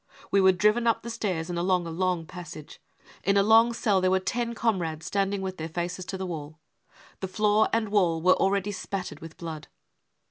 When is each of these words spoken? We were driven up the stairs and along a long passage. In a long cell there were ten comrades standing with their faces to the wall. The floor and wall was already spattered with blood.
We 0.31 0.41
were 0.41 0.51
driven 0.51 0.87
up 0.87 1.03
the 1.03 1.11
stairs 1.11 1.47
and 1.47 1.59
along 1.59 1.85
a 1.85 1.91
long 1.91 2.25
passage. 2.25 2.81
In 3.23 3.37
a 3.37 3.43
long 3.43 3.71
cell 3.71 4.01
there 4.01 4.09
were 4.09 4.19
ten 4.19 4.55
comrades 4.55 5.05
standing 5.05 5.41
with 5.41 5.57
their 5.57 5.69
faces 5.69 6.05
to 6.05 6.17
the 6.17 6.25
wall. 6.25 6.57
The 7.19 7.27
floor 7.27 7.69
and 7.71 7.89
wall 7.89 8.19
was 8.19 8.33
already 8.37 8.71
spattered 8.71 9.19
with 9.19 9.37
blood. 9.37 9.67